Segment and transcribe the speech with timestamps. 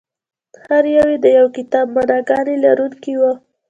[0.65, 3.33] هر یو یې د یو کتاب معناګانې لرونکي وو.